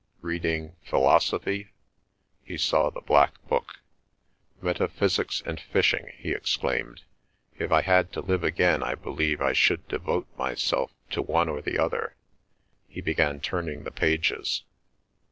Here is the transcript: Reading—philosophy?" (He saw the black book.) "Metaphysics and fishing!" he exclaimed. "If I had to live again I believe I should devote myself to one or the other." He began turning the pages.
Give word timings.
Reading—philosophy?" 0.21 1.69
(He 2.43 2.57
saw 2.57 2.89
the 2.89 3.01
black 3.01 3.35
book.) 3.47 3.81
"Metaphysics 4.59 5.43
and 5.45 5.59
fishing!" 5.59 6.11
he 6.17 6.31
exclaimed. 6.31 7.03
"If 7.59 7.71
I 7.71 7.83
had 7.83 8.11
to 8.13 8.21
live 8.21 8.43
again 8.43 8.81
I 8.81 8.95
believe 8.95 9.41
I 9.41 9.53
should 9.53 9.87
devote 9.87 10.25
myself 10.39 10.91
to 11.11 11.21
one 11.21 11.49
or 11.49 11.61
the 11.61 11.77
other." 11.77 12.15
He 12.87 12.99
began 12.99 13.41
turning 13.41 13.83
the 13.83 13.91
pages. 13.91 14.63